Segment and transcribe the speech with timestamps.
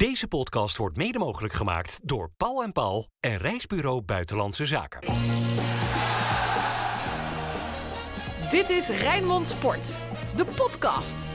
[0.00, 5.00] Deze podcast wordt mede mogelijk gemaakt door Paul en Paul en Reisbureau Buitenlandse Zaken.
[8.50, 9.98] Dit is Rijnmond Sport,
[10.36, 11.26] de podcast.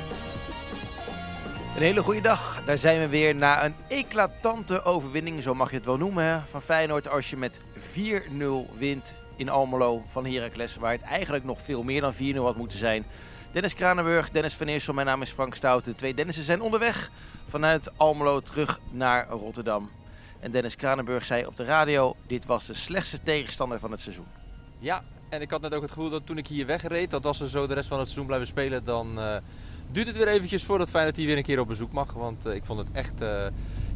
[1.76, 2.64] Een hele goede dag.
[2.66, 6.40] Daar zijn we weer na een eclatante overwinning, zo mag je het wel noemen, hè,
[6.40, 7.08] van Feyenoord.
[7.08, 12.02] Als je met 4-0 wint in Almelo van Heracles, waar het eigenlijk nog veel meer
[12.02, 13.06] dan 4-0 had moeten zijn.
[13.52, 15.84] Dennis Kranenburg, Dennis van Eersel, mijn naam is Frank Stout.
[15.84, 17.12] De twee Dennissen zijn onderweg
[17.56, 19.90] vanuit Almelo terug naar Rotterdam.
[20.40, 24.26] En Dennis Kranenburg zei op de radio, dit was de slechtste tegenstander van het seizoen.
[24.80, 27.38] Ja, en ik had net ook het gevoel dat toen ik hier wegreed, dat als
[27.38, 29.36] ze zo de rest van het seizoen blijven spelen, dan uh,
[29.92, 32.14] duurt het weer eventjes voordat Feyenoord hier weer een keer op bezoek mag.
[32.14, 33.46] Want uh, ik vond het echt, uh,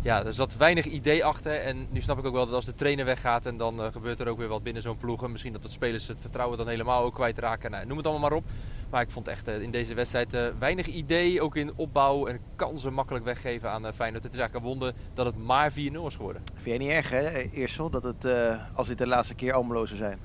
[0.02, 1.54] ja, er zat weinig idee achter.
[1.54, 4.28] En nu snap ik ook wel dat als de trainer weggaat en dan gebeurt er
[4.28, 5.24] ook weer wat binnen zo'n ploeg.
[5.24, 7.72] En misschien dat de spelers het vertrouwen dan helemaal ook kwijtraken.
[7.72, 8.44] Nou, noem het allemaal maar op.
[8.90, 13.26] Maar ik vond echt in deze wedstrijd weinig idee, ook in opbouw en kansen makkelijk
[13.26, 14.24] weggeven aan Feyenoord.
[14.24, 16.42] Het is eigenlijk een wonder dat het maar 4-0 is geworden.
[16.56, 18.28] Vind jij niet erg hè, Eersel, dat het
[18.74, 20.20] als dit de laatste keer Almelo zou zijn?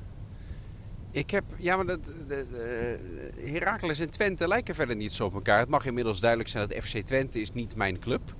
[1.14, 2.98] Ik heb, ja, maar dat, de, de,
[3.50, 5.58] Heracles en Twente lijken verder niet zo op elkaar.
[5.58, 8.34] Het mag inmiddels duidelijk zijn dat FC Twente is niet mijn club.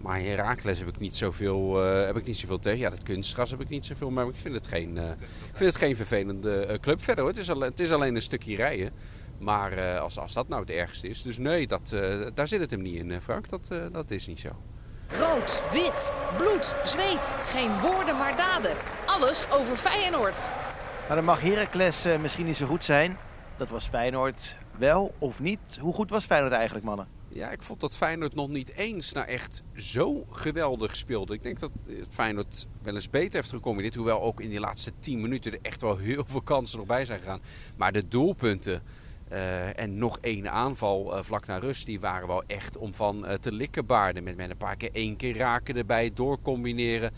[0.00, 2.78] Maar Heracles heb ik niet zoveel, uh, heb ik niet zoveel tegen.
[2.78, 4.10] Ja, dat kunstgras heb ik niet zoveel.
[4.10, 7.24] Maar ik vind het geen, uh, ik vind het geen vervelende uh, club verder.
[7.24, 7.32] Hoor.
[7.32, 8.92] Het, is al, het is alleen een stukje rijden.
[9.38, 11.22] Maar als, als dat nou het ergste is.
[11.22, 11.88] Dus nee, dat,
[12.34, 13.48] daar zit het hem niet in, Frank.
[13.48, 14.48] Dat, dat is niet zo.
[15.08, 17.34] Rood, wit, bloed, zweet.
[17.44, 18.72] Geen woorden maar daden.
[19.06, 20.48] Alles over Feyenoord.
[21.06, 23.16] Maar dan mag Heracles uh, misschien niet zo goed zijn.
[23.56, 25.60] Dat was Feyenoord wel of niet.
[25.80, 27.17] Hoe goed was Feyenoord eigenlijk, mannen?
[27.38, 31.34] Ja, ik vond dat Feyenoord nog niet eens nou echt zo geweldig speelde.
[31.34, 31.70] Ik denk dat
[32.10, 33.94] Feyenoord wel eens beter heeft gecombineerd.
[33.94, 37.04] Hoewel ook in die laatste 10 minuten er echt wel heel veel kansen nog bij
[37.04, 37.40] zijn gegaan.
[37.76, 38.82] Maar de doelpunten
[39.32, 43.24] uh, en nog één aanval uh, vlak na rust, die waren wel echt om van
[43.24, 44.24] uh, te likkenbaarden.
[44.24, 47.12] Met, met een paar keer één keer raken erbij, doorcombineren.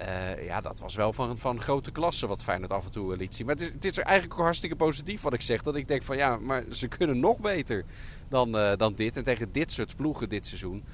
[0.00, 3.34] Uh, ja, dat was wel van, van grote klasse wat Feyenoord af en toe liet
[3.34, 3.46] zien.
[3.46, 5.62] Maar het is, het is eigenlijk ook hartstikke positief wat ik zeg.
[5.62, 7.84] Dat ik denk van ja, maar ze kunnen nog beter
[8.28, 9.16] dan, uh, dan dit.
[9.16, 10.84] En tegen dit soort ploegen dit seizoen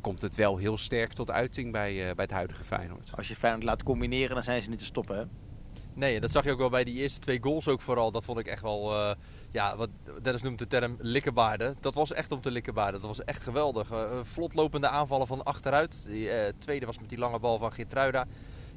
[0.00, 3.10] komt het wel heel sterk tot uiting bij, bij het huidige Feyenoord.
[3.16, 5.24] Als je Feyenoord laat combineren, dan zijn ze niet te stoppen hè?
[5.96, 8.10] Nee, dat zag je ook wel bij die eerste twee goals ook vooral.
[8.10, 8.94] Dat vond ik echt wel,
[9.50, 9.88] ja, wat
[10.22, 11.76] Dennis noemt de term likkenbaarden.
[11.80, 13.00] Dat was echt om te likkenbaarden.
[13.00, 13.92] Dat was echt geweldig.
[13.92, 16.04] Uh, vlotlopende aanvallen van achteruit.
[16.06, 18.26] Die uh, tweede was met die lange bal van Geertruida.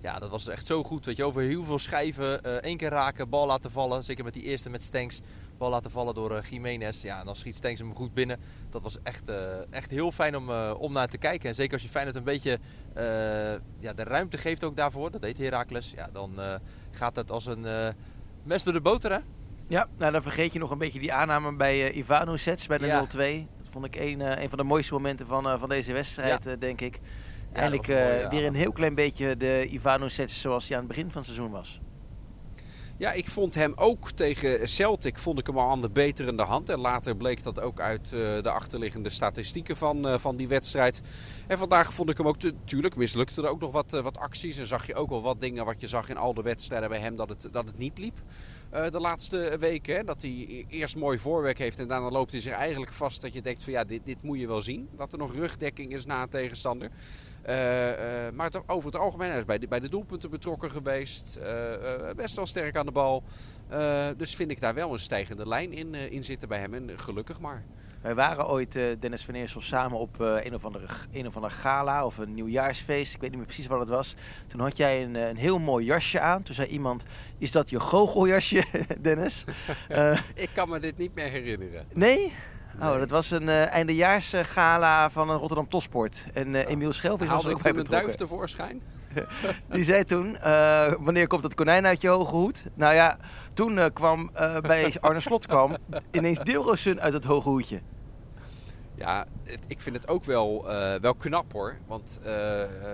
[0.01, 1.05] Ja, dat was echt zo goed.
[1.05, 2.61] Weet je, over heel veel schijven.
[2.61, 4.03] Één keer raken, bal laten vallen.
[4.03, 5.19] Zeker met die eerste met Stenks.
[5.57, 7.01] Bal laten vallen door Jiménez.
[7.01, 8.39] Ja, dan schiet Stenks hem goed binnen.
[8.69, 9.31] Dat was echt,
[9.69, 11.49] echt heel fijn om, om naar te kijken.
[11.49, 12.59] En zeker als je Feyenoord een beetje
[13.79, 15.11] ja, de ruimte geeft ook daarvoor.
[15.11, 15.91] Dat deed Heracles.
[15.95, 16.39] Ja, dan
[16.91, 17.93] gaat het als een
[18.43, 19.19] mes door de boter, hè?
[19.67, 22.85] Ja, nou dan vergeet je nog een beetje die aanname bij uh, Ivanovic bij de
[22.85, 23.07] ja.
[23.07, 23.07] 0-2.
[23.57, 26.55] Dat vond ik een, uh, een van de mooiste momenten van, van deze wedstrijd, ja.
[26.55, 26.99] denk ik.
[27.53, 31.11] Ja, Eindelijk mooi, weer een heel klein beetje de Ivanovic zoals hij aan het begin
[31.11, 31.79] van het seizoen was.
[32.99, 36.69] Ja, ik vond hem ook tegen Celtic vond ik hem al aan de beterende hand.
[36.69, 41.01] En later bleek dat ook uit uh, de achterliggende statistieken van, uh, van die wedstrijd.
[41.47, 44.57] En vandaag vond ik hem ook, natuurlijk mislukte er ook nog wat, uh, wat acties.
[44.57, 46.99] En zag je ook wel wat dingen wat je zag in al de wedstrijden bij
[46.99, 48.21] hem dat het, dat het niet liep.
[48.69, 49.95] de laatste weken.
[49.95, 53.33] Hè, dat hij eerst mooi voorwerk heeft en daarna loopt hij zich eigenlijk vast dat
[53.33, 54.89] je denkt van ja, dit, dit moet je wel zien.
[54.97, 56.89] Dat er nog rugdekking is na een tegenstander.
[57.49, 61.39] Uh, uh, maar over het algemeen, hij is bij de, bij de doelpunten betrokken geweest.
[61.41, 61.45] Uh,
[62.15, 63.23] best wel sterk aan de bal.
[64.17, 66.73] dus vind ik daar wel een stijgende lijn in, in zitten bij hem.
[66.73, 67.63] En gelukkig maar.
[68.01, 72.05] Wij waren ooit, Dennis van Eersel, samen op een, of andere, een of andere gala
[72.05, 73.13] of een nieuwjaarsfeest.
[73.13, 74.15] Ik weet niet meer precies wat het was.
[74.47, 76.43] Toen had jij een, een heel mooi jasje aan.
[76.43, 77.03] Toen zei iemand,
[77.37, 78.63] is dat je goocheljasje,
[79.01, 79.43] Dennis?
[80.35, 81.85] ik kan me dit niet meer herinneren.
[81.93, 82.33] Nee?
[82.81, 86.25] Oh, dat was een uh, eindejaarsgala van een Rotterdam Topsport.
[86.33, 87.99] En uh, Emiel Schelvis was er ook bij betrokken.
[87.99, 88.81] een duif tevoorschijn?
[89.71, 92.63] Die zei toen, uh, wanneer komt dat konijn uit je hoge hoed?
[92.73, 93.17] Nou ja,
[93.53, 94.31] toen kwam
[94.61, 95.75] bij Arne Slot kwam
[96.11, 97.79] ineens Deelrosun uit het hoge hoedje.
[98.99, 101.77] Ja, het, ik vind het ook wel, uh, wel knap hoor.
[101.87, 102.27] Want uh,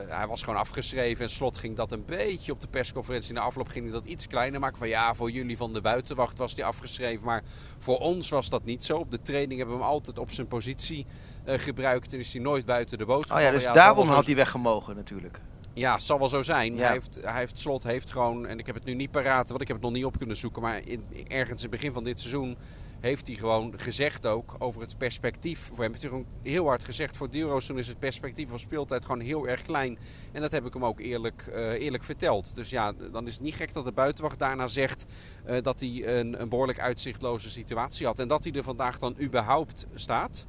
[0.07, 1.23] hij was gewoon afgeschreven.
[1.23, 3.33] En slot ging dat een beetje op de persconferentie.
[3.33, 4.77] Na afloop ging hij dat iets kleiner maken.
[4.77, 7.25] Van ja, voor jullie van de buitenwacht was hij afgeschreven.
[7.25, 7.43] Maar
[7.79, 8.97] voor ons was dat niet zo.
[8.97, 11.05] Op de training hebben we hem altijd op zijn positie
[11.45, 12.13] uh, gebruikt.
[12.13, 13.43] En is hij nooit buiten de boot gevallen.
[13.43, 15.39] Oh ja, dus ja, daarom had hij weggemogen natuurlijk.
[15.73, 16.75] Ja, zal wel zo zijn.
[16.75, 16.81] Ja.
[16.81, 19.61] Hij, heeft, hij heeft slot heeft gewoon, en ik heb het nu niet paraat, want
[19.61, 20.61] ik heb het nog niet op kunnen zoeken.
[20.61, 22.57] Maar in, ergens in het begin van dit seizoen
[22.99, 25.69] heeft hij gewoon gezegd ook over het perspectief.
[25.73, 26.07] Voor hem heeft
[26.41, 27.17] heel hard gezegd.
[27.17, 29.97] Voor Dilrosun is het perspectief van speeltijd gewoon heel erg klein.
[30.31, 32.55] En dat heb ik hem ook eerlijk, uh, eerlijk verteld.
[32.55, 35.05] Dus ja, dan is het niet gek dat de buitenwacht daarna zegt
[35.47, 38.19] uh, dat hij een, een behoorlijk uitzichtloze situatie had.
[38.19, 40.45] En dat hij er vandaag dan überhaupt staat.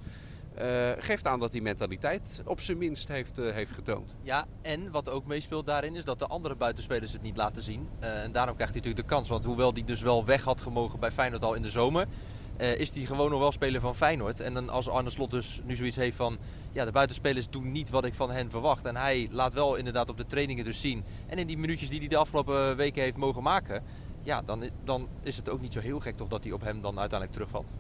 [0.55, 4.15] eh, geeft aan dat hij mentaliteit op zijn minst heeft, eh, heeft getoond.
[4.23, 7.89] Ja, en wat ook meespeelt daarin is dat de andere buitenspelers het niet laten zien.
[8.01, 9.29] Eh, en daarom krijgt hij natuurlijk de kans.
[9.29, 12.07] Want hoewel hij dus wel weg had gemogen bij Feyenoord al in de zomer...
[12.57, 14.41] eh, is hij gewoon nog wel speler van Feyenoord.
[14.41, 16.39] En dan als Arne Slot dus nu zoiets heeft van...
[16.73, 18.85] Ja, de buitenspelers doen niet wat ik van hen verwacht.
[18.85, 21.05] En hij laat wel inderdaad op de trainingen dus zien.
[21.27, 23.83] En in die minuutjes die hij de afgelopen weken heeft mogen maken...
[24.23, 26.81] Ja, dan, dan is het ook niet zo heel gek toch dat hij op hem
[26.81, 27.71] dan uiteindelijk terugvalt.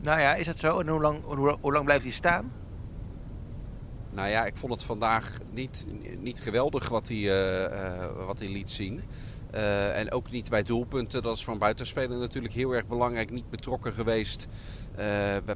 [0.00, 0.80] Nou ja, is dat zo?
[0.80, 2.52] En hoe lang, hoe, hoe lang blijft hij staan?
[4.10, 5.86] Nou ja, ik vond het vandaag niet,
[6.18, 9.02] niet geweldig wat hij, eh, eh, wat hij liet zien.
[9.50, 11.22] Eh, en ook niet bij doelpunten.
[11.22, 13.30] Dat is voor een buitenspeler natuurlijk heel erg belangrijk.
[13.30, 14.46] Niet betrokken geweest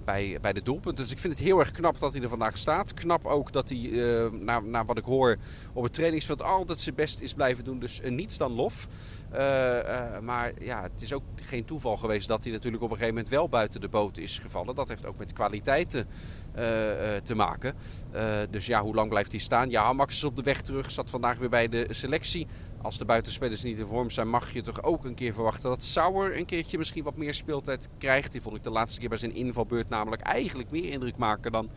[0.05, 1.05] bij, bij de doelpunten.
[1.05, 2.95] Dus ik vind het heel erg knap dat hij er vandaag staat.
[2.95, 4.31] Knap ook dat hij, eh,
[4.63, 5.37] naar, wat ik hoor,
[5.73, 7.79] op het trainingsveld altijd zijn best is blijven doen.
[7.79, 8.89] Dus eh, niets dan lof.
[9.31, 12.97] Eh, eh, maar ja, het is ook geen toeval geweest dat hij natuurlijk op een
[12.97, 14.75] gegeven moment wel buiten de boot is gevallen.
[14.75, 16.07] Dat heeft ook met kwaliteiten
[16.53, 17.75] eh, eh, te maken.
[18.11, 19.71] Eh, dus ja, hoe lang blijft hij staan?
[19.71, 20.91] Ja, Max is op de weg terug.
[20.91, 22.47] Zat vandaag weer bij de selectie.
[22.83, 25.85] Als de buitenspelers niet in vorm zijn, mag je toch ook een keer verwachten dat
[25.85, 28.33] Sauer een keertje misschien wat meer speeltijd krijgt.
[28.33, 31.71] Die vond ik de laatste keer bij zijn invalbeurt namelijk eigenlijk meer indruk maken dan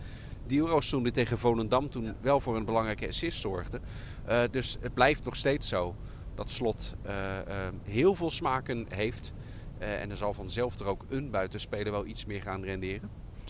[0.48, 3.80] Dielroos toen die tegen Volendam toen wel voor een belangrijke assist zorgde.
[4.26, 5.96] Eh, dus het blijft nog steeds zo
[6.36, 9.34] dat Slot eh, eh, heel veel smaken heeft.
[9.78, 13.10] En er zal vanzelf er ook een buitenspeler wel iets meer gaan renderen.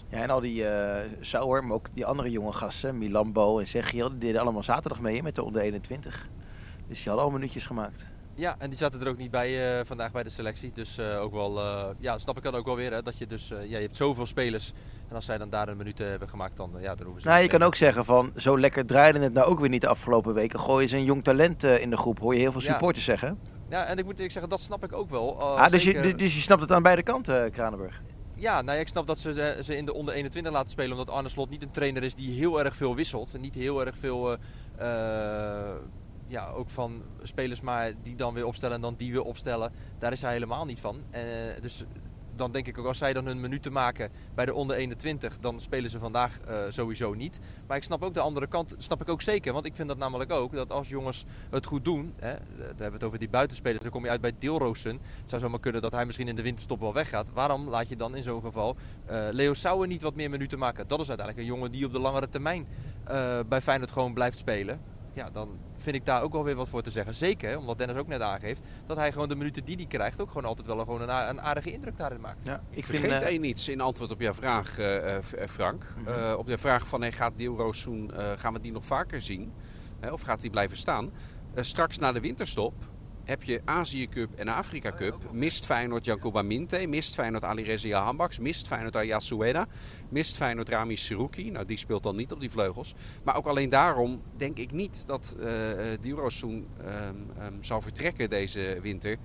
[0.10, 4.10] Ja, en al die eh Sauer, maar ook die andere jonge gasten, Milambo en Segiel,
[4.10, 6.30] die deden allemaal zaterdag mee hè, met de onder 21.
[6.88, 8.10] Dus die hadden al minuutjes gemaakt.
[8.38, 10.72] Ja, en die zaten er ook niet bij eh, vandaag bij de selectie.
[10.74, 12.92] Dus eh, ook wel, eh, ja, snap ik dan ook wel weer.
[12.94, 14.72] Hè, dat je dus, ja, je hebt zoveel spelers.
[15.10, 17.42] En als zij dan daar een minuut hebben gemaakt, dan, ja, dan hoeven ze Nou,
[17.42, 20.34] je kan ook zeggen van, zo lekker draaide het nou ook weer niet de afgelopen
[20.34, 20.60] weken.
[20.60, 22.68] Gooien ze een jong talent in de groep, hoor je heel veel Ja.
[22.72, 23.40] supporters zeggen.
[23.70, 25.42] Ja, en ik moet eerlijk zeggen, dat snap ik ook wel.
[25.42, 28.02] Ah, dus, zeker- je, dus je snapt het aan beide kanten, Kranenburg.
[28.36, 30.92] Ja, nou ja, ik snap dat ze ze in de onder 21 laten spelen.
[30.92, 33.34] Omdat Arne Slot niet een trainer is die heel erg veel wisselt.
[33.34, 34.38] En niet heel erg veel,
[36.28, 39.72] ja, ook van spelers maar die dan weer opstellen en dan die weer opstellen.
[40.00, 41.02] Daar is hij helemaal niet van.
[41.12, 41.22] Eh,
[41.62, 41.86] dus
[42.36, 45.62] dan denk ik ook, als zij dan hun minuten maken bij de onder 21, dan
[45.62, 47.40] spelen ze vandaag eh, sowieso niet.
[47.68, 49.54] Maar ik snap ook de andere kant, snap ik ook zeker.
[49.54, 52.94] Want ik vind dat namelijk ook, dat als jongens het goed doen, hè, we hebben
[52.94, 55.00] het over die buitenspelers, dan kom je uit bij Deelroosen.
[55.20, 57.30] Het zou zomaar kunnen dat hij misschien in de winterstop wel weggaat.
[57.34, 58.76] Waarom laat je dan in zo'n geval
[59.06, 60.88] eh, Leo Sauer niet wat meer minuten maken?
[60.88, 62.68] Dat is uiteindelijk een jongen die op de langere termijn
[63.04, 64.80] eh, bij Feyenoord gewoon blijft spelen.
[65.16, 67.16] Ja, dan vind ik daar ook wel weer wat voor te zeggen.
[67.16, 70.28] Zeker, omdat Dennis ook net aangeeft, dat hij gewoon de minuten die hij krijgt ook
[70.28, 72.46] gewoon altijd wel gewoon een, een aardige indruk daarin maakt.
[72.46, 75.94] Ja, Ik Vergeet één iets in antwoord op jouw vraag, eh, eh, eh, Frank.
[75.98, 76.08] Mhm.
[76.08, 79.54] Eh, op de vraag van hey, gaat Deelroossoen, eh gaan we die nog vaker zien?
[80.00, 81.12] Hè, of gaat die blijven staan?
[81.54, 82.74] Eh, straks na de winterstop
[83.26, 85.32] heb je Azië Cup en Afrika Cup.
[85.32, 89.68] Mist Feyenoord Jankuba Minte, mist Feyenoord Alireza Hambaks, mist Feyenoord Ayas Sueda,
[90.10, 91.52] mist Feyenoord Rami Seruki.
[91.52, 92.96] Nou, die speelt dan niet op die vleugels.
[93.24, 98.80] Maar ook alleen daarom denk ik niet dat eh eh, ehm, ehm, zal vertrekken deze
[98.82, 99.18] winter.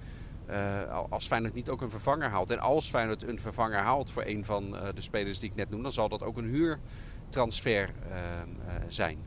[0.91, 2.51] Al- als Feyenoord niet ook een vervanger haalt.
[2.51, 5.69] En als Feyenoord een vervanger haalt voor een van eh, de spelers die ik net
[5.69, 9.19] noemde, dan zal dat ook een huurtransfer ehm, eh, zijn.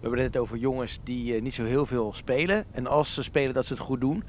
[0.00, 2.64] We hebben het over jongens die eh, niet zo heel veel spelen.
[2.70, 4.24] En als ze spelen dat ze het goed doen.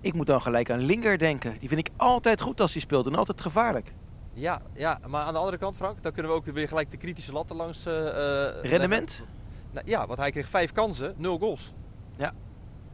[0.00, 1.56] Ik moet dan gelijk aan Linger denken.
[1.58, 3.92] Die vind ik altijd goed als hij speelt en altijd gevaarlijk.
[4.32, 6.96] Ja, ja, maar aan de andere kant, Frank, dan kunnen we ook weer gelijk de
[6.96, 7.84] kritische latten langs.
[7.84, 8.60] leggen.
[8.62, 9.24] Rendement?
[9.70, 11.72] Nou, ja, want hij kreeg vijf kansen, nul goals.
[12.16, 12.34] Ja.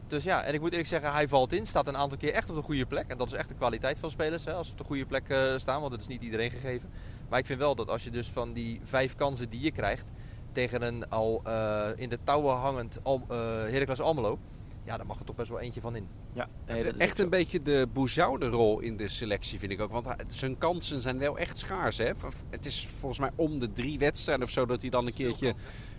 [0.07, 2.49] Dus ja, en ik moet eerlijk zeggen, hij valt in, staat een aantal keer echt
[2.49, 3.07] op de goede plek.
[3.07, 5.25] En dat is echt de kwaliteit van spelers, hè, als ze op de goede plek
[5.57, 6.89] staan, want dat is niet iedereen gegeven.
[7.29, 10.11] Maar ik vind wel dat als je dus van die vijf kansen die je krijgt,
[10.55, 14.39] tegen een al eh, in de touwen hangend Al, eh Heracles Almelo,
[14.83, 16.07] ja, daar mag er toch best wel eentje van in.
[16.33, 19.81] Ja, nee, dat is echt een beetje de Bouzoude rol in de selectie vind ik
[19.81, 19.91] ook.
[19.91, 21.97] Want hij- zijn kansen zijn wel echt schaars.
[21.97, 22.11] Hè?
[22.49, 25.53] Het is volgens mij om de drie wedstrijden of zo dat hij dan een keertje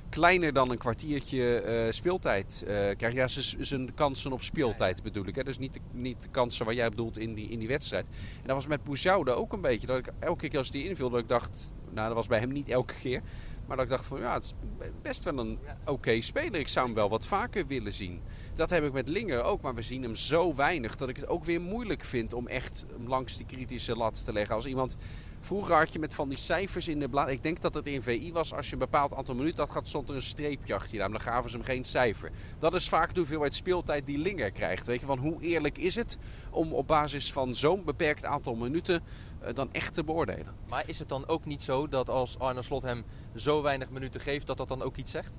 [0.08, 3.16] kleiner dan een kwartiertje eh, speeltijd eh, krijgt.
[3.16, 3.26] Ja,
[3.64, 5.34] zijn kansen op speeltijd bedoel ik.
[5.34, 5.44] Hè?
[5.44, 8.06] Dus niet de, niet de kansen waar jij bedoelt in die, in die wedstrijd.
[8.06, 9.86] En dat was met Bouzoude ook een beetje.
[9.86, 11.70] Dat ik elke keer als die inviel, dat ik dacht...
[11.90, 13.22] Nou, dat was bij hem niet elke keer.
[13.66, 14.54] Maar dat ik dacht van, ja, het is
[15.02, 16.61] best wel een oké speler.
[16.61, 18.20] Ik zou hem wel wat vaker willen zien.
[18.54, 21.28] Dat heb ik met Linger ook, maar we zien hem zo weinig dat ik het
[21.28, 24.54] ook weer moeilijk vind om echt hem langs die kritische lat te leggen.
[24.54, 24.96] Als iemand,
[25.40, 28.02] vroeger had je met van die cijfers in de blad, ik denk dat het in
[28.02, 30.93] VI was, als je een bepaald aantal minuten had gehad, stond er een streepje achter
[30.93, 30.99] je.
[30.99, 32.31] Dan gaven ze hem geen cijfer.
[32.59, 34.87] Dat is vaak de hoeveelheid speeltijd die Linger krijgt.
[34.87, 36.19] Weet je, van hoe eerlijk is het
[36.50, 39.02] om op basis van zo'n beperkt aantal minuten
[39.40, 40.55] eh, dan echt te beoordelen?
[40.69, 44.21] Maar is het dan ook niet zo dat als Arne Slot hem zo weinig minuten
[44.21, 45.33] geeft, dat dat dan ook iets zegt?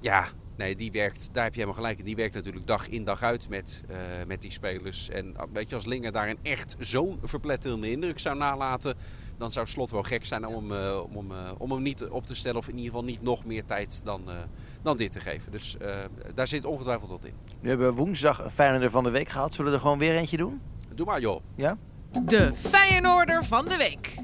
[0.00, 2.04] Ja, Nee, die werkt, daar heb je helemaal gelijk in.
[2.04, 3.96] Die werkt natuurlijk dag in dag uit met, uh,
[4.26, 5.08] met die spelers.
[5.08, 8.94] En weet je, als Linger daarin echt zo'n verpletterende indruk zou nalaten...
[9.38, 12.34] dan zou Slot wel gek zijn om, uh, om, uh, om hem niet op te
[12.34, 12.58] stellen...
[12.58, 14.22] of in ieder geval niet nog meer tijd dan,
[14.82, 15.52] dan dit te geven.
[15.52, 15.76] Dus
[16.34, 17.34] daar zit ongetwijfeld wat in.
[17.60, 19.54] Nu hebben we woensdag een Feyenoorder van de week gehad.
[19.54, 20.60] Zullen we er gewoon weer eentje doen?
[20.94, 21.40] Doe maar joh.
[21.54, 21.76] Ja?
[22.24, 24.14] De Feyenoorder van de week.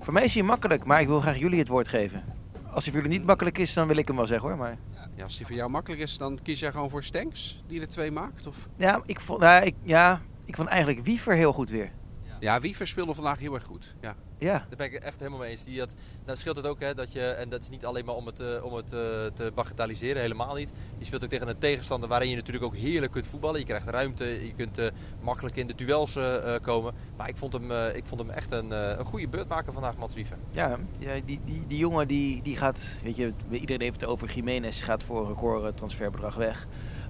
[0.00, 2.24] Voor mij is hij makkelijk, maar ik wil graag jullie het woord geven.
[2.70, 4.58] Als hij voor jullie niet makkelijk is, dan wil ik hem wel zeggen hoor.
[4.58, 4.76] Maar...
[5.16, 7.88] Ja, als die voor jou makkelijk is, dan kies jij gewoon voor Stenks, die er
[7.88, 8.46] twee maakt?
[8.46, 8.68] Of?
[8.76, 11.92] Ja, ik vond, nou, ik, ja, ik vond eigenlijk Wiever heel goed weer.
[12.40, 13.94] Ja, Wiever speelde vandaag heel erg goed.
[14.00, 14.16] Ja.
[14.38, 14.52] Ja.
[14.52, 15.64] Daar ben ik echt helemaal mee eens.
[15.64, 18.14] Die had, nou scheelt het ook hè, dat je, en dat is niet alleen maar
[18.14, 19.00] om het, uh, om het uh,
[19.34, 20.72] te bagatelliseren, helemaal niet.
[20.98, 23.60] Je speelt ook tegen een tegenstander waarin je natuurlijk ook heerlijk kunt voetballen.
[23.60, 24.86] Je krijgt ruimte, je kunt uh,
[25.20, 26.18] makkelijk in de duels
[26.62, 26.94] komen.
[27.16, 30.14] Maar ik vond hem, ik vond hem echt een, een goede beurt maken vandaag, Mats
[30.14, 30.36] Wiever.
[30.50, 34.32] Ja, ja die, die, die jongen die, die gaat, weet je, iedereen heeft het over
[34.34, 36.66] Jiménez, gaat voor een record transferbedrag weg.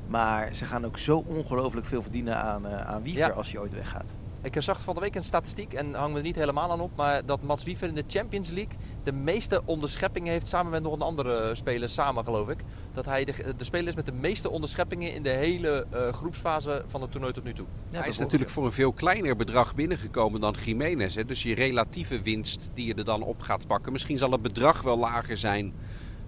[0.06, 3.34] Maar ze gaan ook zo ongelooflijk veel verdienen aan, aan Wiever ja.
[3.34, 4.14] als hij ooit weggaat.
[4.42, 6.90] Ik zag van de week een statistiek en hang me er niet helemaal aan op.
[6.96, 10.92] Maar dat Mats Wiever in de Champions League de meeste onderscheppingen heeft samen met nog
[10.92, 12.58] een andere speler samen geloof ik.
[12.92, 16.84] Dat hij de, de speler is met de meeste onderscheppingen in de hele uh, groepsfase
[16.86, 17.66] van het toernooi tot nu toe.
[17.90, 21.14] Ja, hij is natuurlijk voor een veel kleiner bedrag binnengekomen dan Jiménez.
[21.14, 21.24] Hè?
[21.24, 23.92] Dus je relatieve winst die je er dan op gaat pakken.
[23.92, 25.72] Misschien zal het bedrag wel lager zijn.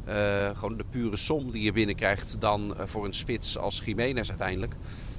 [0.09, 0.15] Uh,
[0.55, 4.75] gewoon de pure som die je binnenkrijgt dan uh, voor een spits als Jiménez uiteindelijk.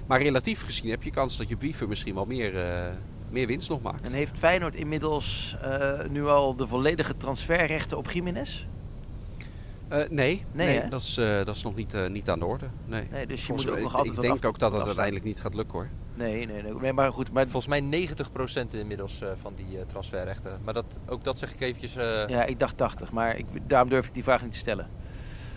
[0.10, 2.62] Maar relatief gezien heb je kans dat je Wiever misschien wel meer, uh,
[3.30, 4.06] meer winst nog maakt.
[4.06, 8.66] En heeft Feyenoord inmiddels uh, nu al de volledige transferrechten op Jiménez?
[9.92, 12.66] Uh, nee, nee, nee dat, is, dat is nog niet, niet aan de orde.
[12.86, 13.08] Nee.
[13.12, 15.42] nee dus je Volgens moet ook nog altijd ik denk ook dat het uiteindelijk niet
[15.42, 15.90] gaat lukken hoor.
[16.16, 17.32] Nee, nee, nee, nee maar goed.
[17.32, 17.48] Maar...
[17.48, 18.08] Volgens mij
[18.66, 20.60] 90% inmiddels van die transferrechten.
[20.64, 21.94] Maar dat, ook dat zeg ik eventjes...
[22.28, 24.90] Ja, ik dacht 80, maar ik, daarom durf ik die vraag niet te stellen.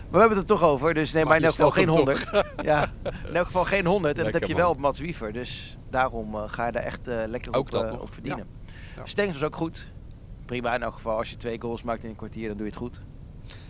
[0.03, 1.87] Maar we hebben het er toch over, dus nee, maar, maar in elk geval geen
[1.87, 2.45] 100.
[2.63, 2.91] ja,
[3.27, 4.17] in elk geval geen 100.
[4.17, 5.33] En dat heb je wel op Mats Wiever.
[5.33, 8.47] Dus daarom uh, ga je daar echt uh, lekker op, uh, op, verdienen.
[8.65, 8.73] Ja.
[8.95, 9.05] Ja.
[9.05, 9.87] Stengs was ook goed.
[10.45, 11.17] Prima in elk geval.
[11.17, 13.01] Als je twee goals maakt in een kwartier, dan doe je het goed.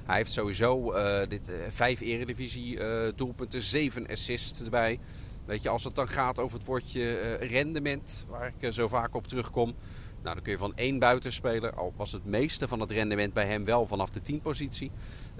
[0.05, 0.93] Hij heeft sowieso
[1.27, 2.79] dit, vijf eredivisie
[3.15, 4.99] doelpunten, zeven assists erbij.
[5.45, 9.27] Weet je, als het dan gaat over het woordje rendement, waar ik zo vaak op
[9.27, 9.75] terugkom.
[10.23, 13.45] Nou, dan kun je van één buitenspeler, al was het meeste van het rendement bij
[13.45, 14.91] hem wel vanaf de 10 positie.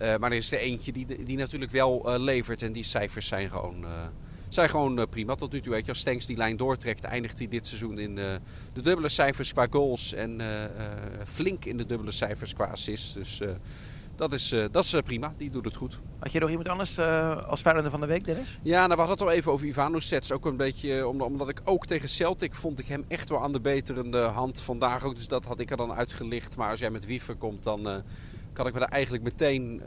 [0.02, 3.28] Uh, maar er is er eentje die, die natuurlijk wel uh, levert en die cijfers
[3.28, 3.90] zijn gewoon, uh,
[4.50, 5.72] zijn gewoon prima tot nu toe.
[5.72, 9.54] Weet je, als Stenks die lijn doortrekt, eindigt hij dit seizoen in de dubbele cijfers
[9.54, 10.42] qua goals en
[11.26, 13.14] flink in de dubbele cijfers qua assists.
[13.14, 13.42] Dus
[14.16, 16.00] dat is, uh, dat is uh, prima, die doet het goed.
[16.20, 18.60] Had je nog iemand anders uh, als Feyenoorder van de week, Dennis?
[18.64, 20.32] Ja, nou, we hadden het al even over Ivano Sets.
[20.32, 23.52] Ook een beetje, omdat, omdat ik ook tegen Celtic vond ik hem echt wel aan
[23.52, 25.16] de beterende hand vandaag ook.
[25.16, 26.58] Dus dat had ik er dan uitgelicht.
[26.58, 28.04] Maar als jij met Wiever komt, dan
[28.54, 29.82] kan ik me daar eigenlijk meteen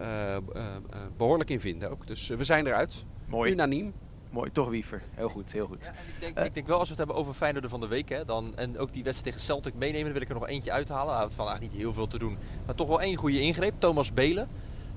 [1.17, 2.07] behoorlijk in vinden ook.
[2.07, 3.05] Dus we zijn eruit.
[3.27, 3.53] Mooi.
[3.53, 3.93] Unaniem.
[4.31, 5.03] Mooi, toch Wiever.
[5.15, 5.87] Heel goed, heel goed.
[5.87, 8.09] Ik, denk, ik, denk, wel als we het hebben over Feyenoord van de week.
[8.09, 10.05] Hè, dan, en ook die wedstrijd tegen Celtic meenemen.
[10.05, 11.13] Dan wil ik er nog eentje uithalen.
[11.13, 12.39] Hij had vandaag niet heel veel te doen.
[12.67, 13.75] Maar toch wel één goede ingreep.
[13.79, 14.49] Thomas Belen.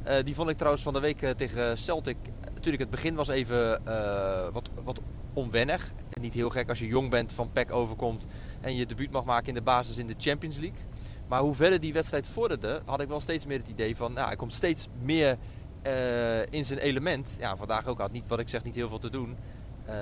[0.07, 2.17] Uh, die vond ik trouwens van de week uh, tegen Celtic.
[2.53, 3.81] Natuurlijk het begin was even
[4.53, 4.99] wat, wat
[5.33, 5.91] onwennig.
[6.09, 8.25] En niet heel gek als je jong bent van PEC overkomt.
[8.61, 10.79] En je debuut mag maken in de basis in de Champions League.
[11.27, 12.81] Maar hoe verder die wedstrijd vorderde.
[12.85, 14.13] Had ik wel steeds meer het idee van.
[14.13, 15.37] Nou, hij komt steeds meer
[15.87, 17.35] uh, in zijn element.
[17.39, 19.37] Ja, vandaag ook had niet wat ik zeg niet heel veel te doen.
[19.87, 19.93] Uh,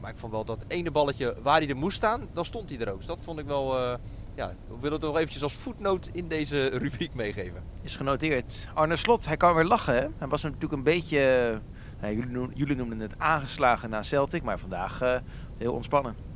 [0.00, 2.78] maar ik vond wel dat ene balletje waar hij er moest staan, dan stond hij
[2.78, 2.98] er ook.
[2.98, 3.82] Dus dat vond ik wel.
[3.82, 3.94] Uh,
[4.34, 7.62] ja, we het nog eventjes als voetnoot in deze rubriek meegeven.
[7.82, 8.68] Is genoteerd.
[8.74, 9.94] Arne Slot, hij kan weer lachen.
[9.94, 10.06] Hè?
[10.18, 11.60] Hij was natuurlijk een beetje.
[12.28, 15.20] noem, jullie, noemden het aangeslagen na Celtic, maar vandaag
[15.58, 16.35] heel ontspannen.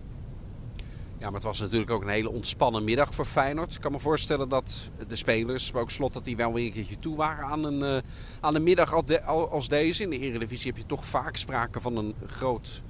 [1.21, 3.75] Ja, maar het was natuurlijk ook een hele ontspannen middag voor Feyenoord.
[3.75, 6.73] Ik kan me voorstellen dat de spelers, maar ook Slot, dat die wel weer een
[6.73, 7.97] keertje toe waren aan een, uh,
[8.41, 8.93] aan een middag
[9.27, 10.03] als deze.
[10.03, 12.83] In de Eredivisie heb je toch vaak sprake van een groot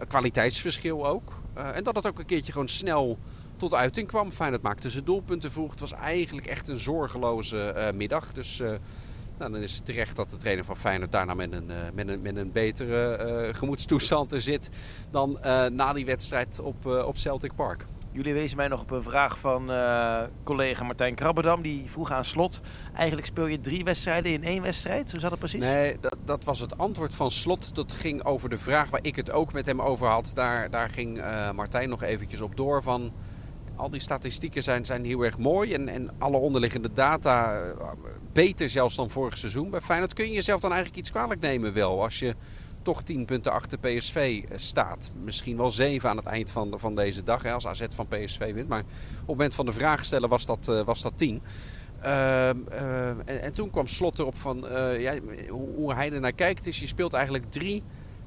[0.00, 1.32] uh, kwaliteitsverschil ook.
[1.56, 3.18] Uh, en dat het ook een keertje gewoon snel
[3.56, 4.32] tot uiting kwam.
[4.32, 5.70] Feyenoord maakte zijn doelpunten vroeg.
[5.70, 8.32] Het was eigenlijk echt een zorgeloze middag.
[8.32, 8.62] Dus
[9.38, 12.22] nou, dan is het terecht dat de trainer van Feyenoord daarna met een, met een,
[12.22, 14.70] met een betere uh, gemoedstoestand er zit
[15.10, 17.86] dan uh, na die wedstrijd op, uh, op Celtic Park.
[18.10, 19.70] Jullie wezen mij nog op een vraag van
[20.42, 21.62] collega Martijn Krabbedam.
[21.62, 22.60] Die vroeg aan slot.
[22.94, 25.10] Eigenlijk speel je drie wedstrijden in één wedstrijd?
[25.10, 25.60] Hoe zat het precies?
[25.60, 27.74] Nee, dat, dat was het antwoord van slot.
[27.74, 30.30] Dat ging over de vraag waar ik het ook met hem over had.
[30.34, 31.22] Daar, daar ging
[31.54, 33.12] Martijn nog eventjes op door van
[33.82, 35.72] al die statistieken zijn, zijn heel erg mooi.
[35.72, 37.62] En, en alle onderliggende data
[38.32, 39.70] beter zelfs dan vorig seizoen.
[39.70, 42.02] Bij Feyenoord kun je jezelf dan eigenlijk iets kwalijk nemen wel.
[42.02, 42.34] Als je
[42.82, 45.10] toch 10 punten achter PSV staat.
[45.24, 47.42] Misschien wel 7 aan het eind van, van deze dag.
[47.42, 48.68] Hè, als AZ van PSV wint.
[48.68, 48.86] Maar op
[49.18, 51.42] het moment van de vraag stellen was dat, uh, was dat 10.
[52.00, 55.14] Ehm, eh, en, en toen kwam Slot erop van eh, ja,
[55.48, 57.82] hoe, hoe hij er naar kijkt is, je speelt eigenlijk drie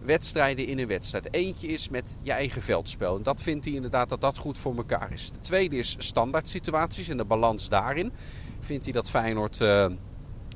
[0.06, 1.34] wedstrijden in een wedstrijd.
[1.34, 3.16] Eentje is met je eigen veldspel.
[3.16, 5.32] En dat vindt hij inderdaad dat dat goed voor elkaar is.
[5.32, 8.12] De tweede is standaard situaties en de balans daarin.
[8.60, 9.62] Vindt hij dat Feyenoord...
[9.62, 9.86] eh,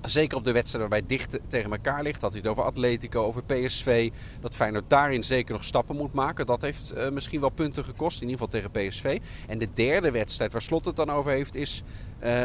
[0.01, 2.21] Zeker op de wedstrijden waarbij het dicht tegen elkaar ligt.
[2.21, 4.11] Dat hij het over Atletico, over PSV.
[4.41, 6.45] Dat Feyenoord daarin zeker nog stappen moet maken.
[6.45, 8.21] Dat heeft eh, misschien wel punten gekost.
[8.21, 9.19] In ieder geval tegen PSV.
[9.47, 11.83] En de derde wedstrijd waar Slot het dan over heeft is
[12.19, 12.41] eh,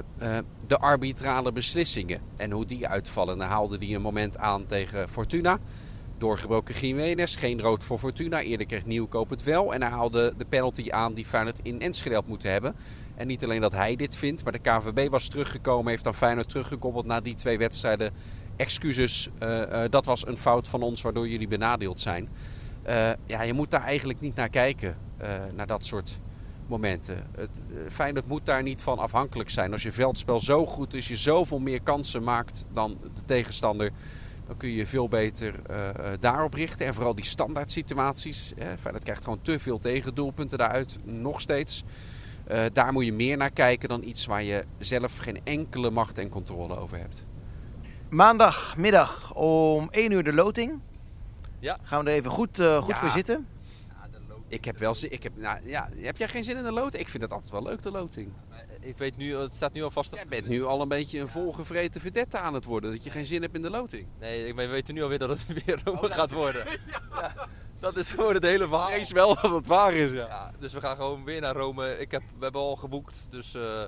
[0.67, 2.21] de arbitrale beslissingen.
[2.37, 3.39] En hoe die uitvallen.
[3.39, 5.59] Dan haalde hij een moment aan tegen Fortuna.
[6.25, 8.41] Doorgebroken Jiménez, geen rood voor Fortuna.
[8.41, 9.75] Eerder kreeg Nieuwkoop het wel.
[9.75, 12.75] En hij haalde de penalty aan die Feyenoord in Enschede had moeten hebben.
[13.15, 15.91] En niet alleen dat hij dit vindt, maar de KVB was teruggekomen.
[15.91, 18.13] Heeft dan Feyenoord teruggekoppeld na die twee wedstrijden.
[18.57, 22.29] Excuses, eh, eh, dat was een fout van ons waardoor jullie benadeeld zijn.
[22.83, 24.97] Eh, ja, je moet daar eigenlijk niet naar kijken,
[25.55, 26.19] naar dat soort
[26.67, 27.27] momenten.
[27.37, 27.51] Het,
[27.89, 29.73] Feyenoord moet daar niet van afhankelijk zijn.
[29.73, 33.91] Als je veldspel zo goed is, je zoveel meer kansen maakt dan de tegenstander...
[34.47, 36.87] dan kun je je veel beter eh, eh, daarop richten.
[36.87, 38.53] En vooral die standaard situaties.
[38.59, 38.79] Hè.
[38.79, 41.85] Feyenoord krijgt gewoon te veel tegendoelpunten daaruit, nog steeds.
[42.47, 46.19] Eh, daar moet je meer naar kijken dan iets waar je zelf geen enkele macht
[46.19, 47.25] en controle over hebt.
[48.09, 50.81] Maandagmiddag om 1 uur de loting.
[51.59, 51.79] Ja.
[51.83, 53.01] Gaan we er even goed, eh, goed Ja.
[53.01, 53.47] voor zitten.
[54.49, 55.13] Ik heb wel zin.
[55.13, 57.03] Ik heb, nou, ja, heb jij geen zin in de loting?
[57.03, 58.33] Ik vind het altijd wel leuk, de loting.
[58.81, 60.11] Ik weet nu, het staat nu al vast.
[60.11, 62.91] dat- Jij bent nu al een beetje een volgevreten vedette aan het worden.
[62.91, 64.07] Dat je geen zin hebt in de loting.
[64.21, 66.67] Nee, ik- we weten nu alweer dat het weer Rome gaat worden.
[67.11, 68.89] Ja, dat is gewoon het hele verhaal.
[68.91, 70.27] Wees wel dat het waar is, ja.
[70.27, 71.99] Ja, dus we gaan gewoon weer naar Rome.
[71.99, 73.85] Ik heb, we hebben al geboekt, dus eh,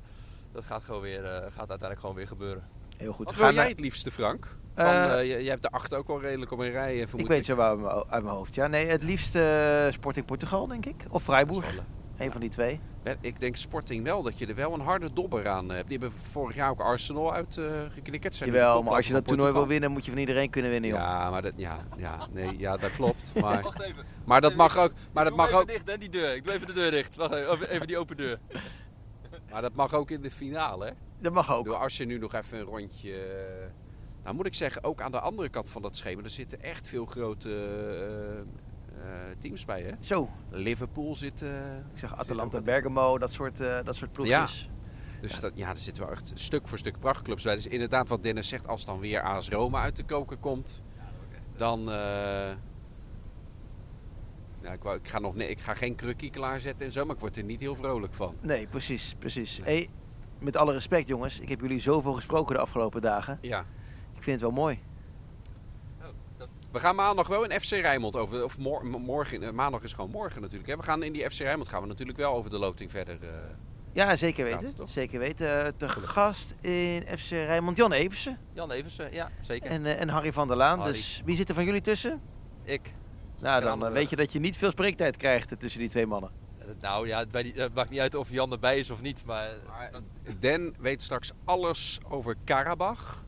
[0.53, 2.69] dat gaat, gewoon weer, eh, gaat uiteindelijk gewoon weer gebeuren.
[2.97, 3.27] Heel goed.
[3.27, 4.57] Wat wil jij naar- het liefste, Frank?
[4.75, 7.27] Van, Eh, eh, jij hebt de acht ook al redelijk op een rij, eh, ik
[7.27, 8.55] weet zo wel uit mijn- hoofd.
[8.55, 11.05] Ja, nee, het liefst eh, Sporting Portugal, denk ik.
[11.11, 11.75] Of Freiburg.
[12.19, 12.81] Een van die twee.
[13.21, 15.89] Ik denk Sporting wel, dat je er wel een harde dobber aan hebt.
[15.89, 18.39] Die hebben vorig jaar ook Arsenal uitgeknikkerd.
[18.39, 20.91] De Jawel, maar als je dat toernooi wil winnen, moet je van iedereen kunnen winnen,
[20.91, 20.99] joh.
[20.99, 23.33] Ja, maar dat, ja, ja, nee, ja, dat klopt.
[23.41, 24.05] Maar, Wacht even.
[24.25, 26.35] maar dat mag ook, maar dat mag even ook, dicht, hè, die deur.
[26.35, 27.17] Ik doe even de deur dicht.
[27.17, 28.39] Wacht even, Even- even die open deur.
[29.51, 30.85] maar dat mag ook in de finale.
[30.85, 30.91] Hè?
[31.19, 31.65] Dat mag ook.
[31.65, 33.13] bedoel, Als je nu nog even een rondje.
[33.13, 33.67] eh,
[34.23, 36.89] Nou moet ik zeggen, ook aan de andere kant van dat schema, er zitten echt
[36.89, 39.83] veel grote eh, eh, teams bij.
[39.83, 39.91] Hè?
[40.01, 41.43] Zo, Liverpool zit.
[41.93, 44.71] ik zeg Atalanta, Bergamo, dat soort, eh, dat soort ploegjes.
[45.21, 47.55] Dus dat, ja, er zitten wel echt stuk voor stuk prachtclubs bij.
[47.55, 50.83] Dus inderdaad, wat Dennis zegt, als dan weer AS Roma uit de koker komt,
[51.57, 51.81] dan.
[54.63, 57.15] ja, ik, wou, ik, ga nog, nee, ik ga geen krukkie klaarzetten en zo, maar
[57.15, 58.37] ik word er niet heel vrolijk van.
[58.41, 59.61] Nee, precies, precies.
[59.63, 59.89] Hey,
[60.39, 61.41] met alle respect, jongens.
[61.41, 63.39] Ik heb jullie zoveel gesproken de afgelopen dagen.
[63.41, 63.61] Ja.
[64.15, 64.79] Ik vind het wel mooi.
[66.73, 68.45] We gaan maandag wel in FC Rijnmond over.
[68.45, 69.43] Of mor- morgen.
[69.43, 70.71] eh, Maandag is gewoon morgen natuurlijk.
[70.71, 70.77] Hè.
[70.77, 73.19] We gaan in die FC Rijnmond gaan we natuurlijk wel over de loting verder.
[73.23, 73.29] eh.
[73.93, 74.75] Ja, zeker weten.
[74.87, 75.65] Zeker weten.
[75.65, 79.71] Eh, te gast in FC Rijnmond Jan Eversen Jan Eversen, ja, zeker.
[79.71, 80.79] en, en Harry van der Laan.
[80.79, 80.93] Harry.
[80.93, 82.21] Dus wie zit er van jullie tussen?
[82.65, 82.95] Ik.
[83.41, 86.31] Nou, dan weet je dat je niet veel spreektijd krijgt tussen die twee mannen.
[86.81, 89.25] Nou ja, het, bij die- het maakt niet uit of Jan erbij is of niet,
[89.25, 89.51] maar...
[90.39, 93.25] Den weet straks alles over Karabach.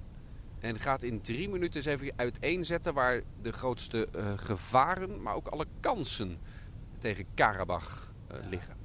[0.60, 5.48] En gaat in drie minuten eens even uiteenzetten waar de grootste eh, gevaren, maar ook
[5.48, 6.38] alle kansen
[6.98, 8.76] tegen Karabach eh, liggen.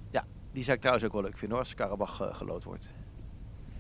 [0.52, 2.90] Die zou ik trouwens ook wel leuk vinden hoor, als Karabach eh, gelood wordt.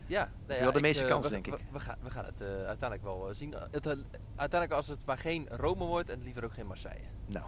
[0.05, 1.53] Ja, nee, Wel de ik, meeste kans, we- denk ik.
[1.53, 3.53] We, we gaan, we gaan het eh, uiteindelijk wel zien.
[3.71, 3.85] Het,
[4.35, 7.03] uiteindelijk als het maar geen Rome wordt en liever ook geen Marseille.
[7.25, 7.45] Nou,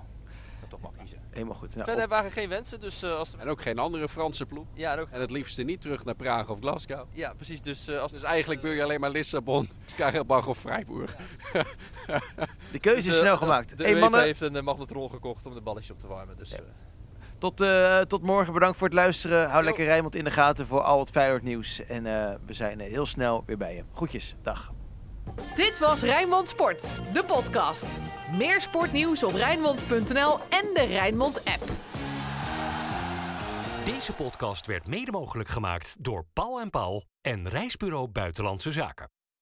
[0.70, 1.18] Toch maar kiezen.
[1.30, 1.74] helemaal goed.
[1.74, 3.36] Nou, Verder op- waren geen wensen, dus eh, als...
[3.38, 4.66] En ook geen andere Franse ploeg.
[4.74, 7.06] Ja, en ook, En het liefste niet terug naar Praag of Glasgow.
[7.12, 7.62] ja, precies.
[7.62, 11.16] Dus, eh, als Dus eigenlijk wil je alleen maar Lissabon, Karabach of Freiburg.
[12.72, 13.78] de keuze is Dus, eh, snel gemaakt.
[13.78, 16.38] De Hey, mannen, heeft een magnetron gekocht om de balletjes op te warmen.
[16.38, 16.58] Dus, Ja.
[16.58, 16.64] eh,
[17.38, 18.54] tot, eh, tot morgen.
[18.54, 19.46] Bedankt voor het luisteren.
[19.50, 19.66] Hou Jo.
[19.66, 21.86] lekker Rijnmond in de gaten voor al het Feyenoord nieuws.
[21.86, 23.84] En eh, we zijn heel snel weer bij je.
[23.94, 24.74] Groetjes, dag.
[25.56, 27.86] Dit was Rijnmond Sport, de podcast.
[28.32, 31.64] Meer sportnieuws op Rijnmond.nl en de Rijnmond app.
[33.86, 39.15] Deze podcast werd mede mogelijk gemaakt door Paul en Paul en Reisbureau Buitenlandse Zaken.